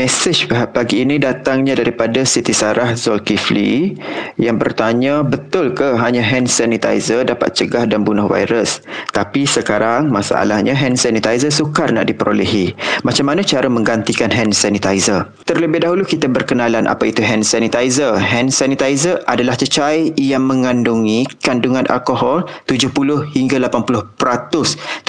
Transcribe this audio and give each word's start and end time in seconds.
Mesej 0.00 0.48
pagi 0.48 1.04
ini 1.04 1.20
datangnya 1.20 1.76
daripada 1.76 2.24
Siti 2.24 2.56
Sarah 2.56 2.96
Zulkifli 2.96 3.92
yang 4.40 4.56
bertanya 4.56 5.20
betul 5.20 5.76
ke 5.76 5.92
hanya 6.00 6.24
hand 6.24 6.48
sanitizer 6.48 7.20
dapat 7.20 7.52
cegah 7.52 7.84
dan 7.84 8.00
bunuh 8.00 8.24
virus. 8.24 8.80
Tapi 9.12 9.44
sekarang 9.44 10.08
masalahnya 10.08 10.72
hand 10.72 10.96
sanitizer 10.96 11.52
sukar 11.52 11.92
nak 11.92 12.08
diperolehi. 12.08 12.72
Macam 13.04 13.28
mana 13.28 13.44
cara 13.44 13.68
menggantikan 13.68 14.32
hand 14.32 14.56
sanitizer? 14.56 15.28
Terlebih 15.44 15.84
dahulu 15.84 16.08
kita 16.08 16.32
berkenalan 16.32 16.88
apa 16.88 17.12
itu 17.12 17.20
hand 17.20 17.44
sanitizer. 17.44 18.16
Hand 18.16 18.56
sanitizer 18.56 19.20
adalah 19.28 19.52
cecair 19.52 20.16
yang 20.16 20.48
mengandungi 20.48 21.28
kandungan 21.44 21.84
alkohol 21.92 22.48
70 22.72 22.88
hingga 23.36 23.60
80%. 23.68 24.16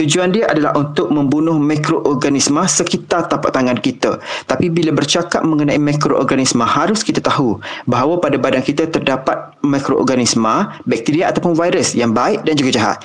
Tujuan 0.03 0.35
dia 0.35 0.51
adalah 0.51 0.75
untuk 0.75 1.07
membunuh 1.15 1.55
mikroorganisma 1.55 2.67
sekitar 2.67 3.31
tapak 3.31 3.55
tangan 3.55 3.79
kita. 3.79 4.19
Tapi 4.51 4.80
bila 4.81 4.97
bercakap 4.97 5.45
mengenai 5.45 5.77
mikroorganisma 5.77 6.65
harus 6.65 7.05
kita 7.05 7.21
tahu 7.21 7.61
bahawa 7.85 8.17
pada 8.17 8.41
badan 8.41 8.65
kita 8.65 8.89
terdapat 8.89 9.53
mikroorganisma, 9.61 10.81
bakteria 10.89 11.29
ataupun 11.29 11.53
virus 11.53 11.93
yang 11.93 12.17
baik 12.17 12.41
dan 12.41 12.57
juga 12.57 12.73
jahat. 12.73 12.97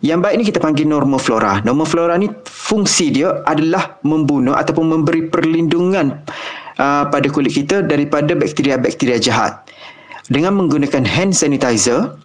Yang 0.00 0.20
baik 0.24 0.34
ni 0.40 0.44
kita 0.48 0.58
panggil 0.64 0.86
normoflora. 0.88 1.60
Normoflora 1.68 2.16
ni 2.16 2.32
fungsi 2.48 3.12
dia 3.12 3.44
adalah 3.44 4.00
membunuh 4.06 4.56
ataupun 4.56 4.88
memberi 4.88 5.28
perlindungan 5.28 6.24
uh, 6.80 7.04
pada 7.12 7.26
kulit 7.28 7.52
kita 7.52 7.84
daripada 7.84 8.32
bakteria-bakteria 8.32 9.20
jahat. 9.20 9.68
Dengan 10.32 10.56
menggunakan 10.56 11.04
hand 11.04 11.36
sanitizer, 11.36 12.16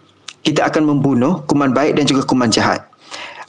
kita 0.48 0.64
akan 0.70 0.96
membunuh 0.96 1.44
kuman 1.50 1.76
baik 1.76 2.00
dan 2.00 2.08
juga 2.08 2.24
kuman 2.24 2.48
jahat. 2.54 2.93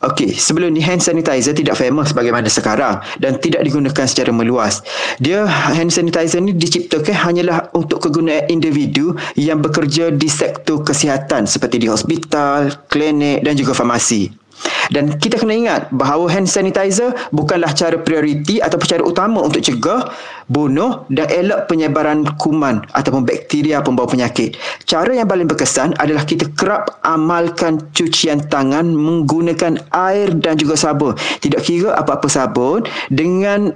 Okey, 0.04 0.36
sebelum 0.36 0.76
ni 0.76 0.84
hand 0.84 1.00
sanitizer 1.00 1.56
tidak 1.56 1.80
famous 1.80 2.12
bagaimana 2.12 2.44
sekarang 2.44 3.00
dan 3.24 3.40
tidak 3.40 3.64
digunakan 3.64 4.04
secara 4.04 4.28
meluas. 4.36 4.84
Dia 5.16 5.48
hand 5.48 5.88
sanitizer 5.88 6.44
ni 6.44 6.52
diciptakan 6.52 7.16
hanyalah 7.16 7.72
untuk 7.72 8.04
kegunaan 8.04 8.44
individu 8.52 9.16
yang 9.32 9.64
bekerja 9.64 10.12
di 10.12 10.28
sektor 10.28 10.84
kesihatan 10.84 11.48
seperti 11.48 11.80
di 11.80 11.88
hospital, 11.88 12.68
klinik 12.92 13.48
dan 13.48 13.56
juga 13.56 13.72
farmasi. 13.72 14.43
Dan 14.92 15.16
kita 15.16 15.40
kena 15.40 15.54
ingat 15.56 15.82
bahawa 15.94 16.28
hand 16.28 16.48
sanitizer 16.48 17.16
bukanlah 17.32 17.72
cara 17.72 17.96
prioriti 17.96 18.60
atau 18.60 18.76
cara 18.80 19.00
utama 19.00 19.40
untuk 19.40 19.64
cegah, 19.64 20.12
bunuh 20.52 21.08
dan 21.08 21.28
elak 21.32 21.66
penyebaran 21.72 22.28
kuman 22.36 22.84
ataupun 22.92 23.24
bakteria 23.24 23.80
pembawa 23.80 24.10
penyakit. 24.10 24.60
Cara 24.84 25.16
yang 25.16 25.28
paling 25.28 25.48
berkesan 25.48 25.96
adalah 25.96 26.28
kita 26.28 26.48
kerap 26.58 27.00
amalkan 27.06 27.80
cucian 27.96 28.44
tangan 28.52 28.92
menggunakan 28.92 29.80
air 29.92 30.32
dan 30.36 30.60
juga 30.60 30.76
sabun. 30.76 31.16
Tidak 31.40 31.60
kira 31.64 31.96
apa-apa 31.96 32.28
sabun 32.28 32.84
dengan 33.08 33.72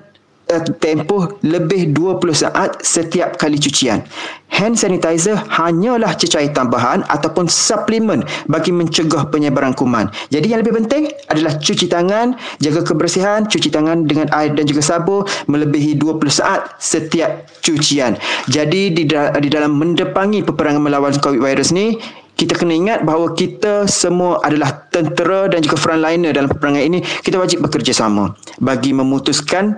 tempoh 0.80 1.36
lebih 1.44 1.92
20 1.92 2.32
saat 2.32 2.80
setiap 2.80 3.36
kali 3.36 3.60
cucian. 3.60 4.00
Hand 4.48 4.80
sanitizer 4.80 5.36
hanyalah 5.36 6.16
cecair 6.16 6.48
tambahan 6.56 7.04
ataupun 7.12 7.52
suplemen 7.52 8.24
bagi 8.48 8.72
mencegah 8.72 9.28
penyebaran 9.28 9.76
kuman. 9.76 10.08
Jadi 10.32 10.56
yang 10.56 10.64
lebih 10.64 10.80
penting 10.80 11.12
adalah 11.28 11.52
cuci 11.60 11.84
tangan, 11.84 12.32
jaga 12.64 12.80
kebersihan, 12.80 13.44
cuci 13.44 13.68
tangan 13.68 14.08
dengan 14.08 14.32
air 14.32 14.56
dan 14.56 14.64
juga 14.64 14.80
sabun 14.80 15.28
melebihi 15.52 16.00
20 16.00 16.32
saat 16.32 16.80
setiap 16.80 17.44
cucian. 17.60 18.16
Jadi 18.48 18.96
di, 18.96 19.04
di 19.04 19.48
dalam 19.52 19.76
mendepangi 19.76 20.40
peperangan 20.40 20.80
melawan 20.80 21.12
COVID 21.20 21.44
virus 21.44 21.68
ni, 21.68 22.00
kita 22.38 22.54
kena 22.54 22.72
ingat 22.72 22.98
bahawa 23.02 23.34
kita 23.34 23.90
semua 23.90 24.38
adalah 24.46 24.86
tentera 24.94 25.50
dan 25.50 25.60
juga 25.60 25.76
frontliner 25.76 26.32
dalam 26.32 26.48
peperangan 26.48 26.82
ini. 26.86 26.98
Kita 27.02 27.36
wajib 27.36 27.66
bekerjasama 27.66 28.32
bagi 28.62 28.94
memutuskan 28.94 29.74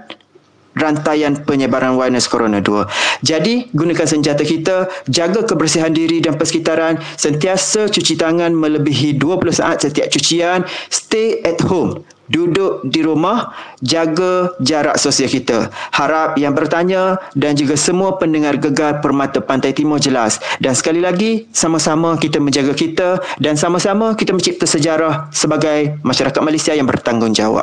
rantaian 0.81 1.37
penyebaran 1.45 2.01
virus 2.01 2.27
corona 2.27 2.65
2. 2.65 2.89
Jadi, 3.21 3.69
gunakan 3.77 4.09
senjata 4.09 4.43
kita, 4.43 4.89
jaga 5.07 5.45
kebersihan 5.45 5.93
diri 5.93 6.25
dan 6.25 6.41
persekitaran, 6.41 6.97
sentiasa 7.21 7.93
cuci 7.93 8.17
tangan 8.17 8.57
melebihi 8.57 9.21
20 9.21 9.53
saat 9.53 9.85
setiap 9.85 10.09
cucian, 10.09 10.65
stay 10.89 11.45
at 11.45 11.61
home. 11.61 12.01
Duduk 12.31 12.87
di 12.87 13.03
rumah, 13.03 13.51
jaga 13.83 14.55
jarak 14.63 15.03
sosial 15.03 15.27
kita. 15.27 15.67
Harap 15.91 16.39
yang 16.39 16.55
bertanya 16.55 17.19
dan 17.35 17.59
juga 17.59 17.75
semua 17.75 18.23
pendengar 18.23 18.55
gegar 18.55 19.03
Permata 19.03 19.43
Pantai 19.43 19.75
Timur 19.75 19.99
jelas. 19.99 20.39
Dan 20.63 20.79
sekali 20.79 21.03
lagi, 21.03 21.51
sama-sama 21.51 22.15
kita 22.15 22.39
menjaga 22.39 22.71
kita 22.71 23.19
dan 23.43 23.59
sama-sama 23.59 24.15
kita 24.15 24.31
mencipta 24.31 24.63
sejarah 24.63 25.27
sebagai 25.35 25.99
masyarakat 26.07 26.39
Malaysia 26.39 26.71
yang 26.71 26.87
bertanggungjawab. 26.87 27.59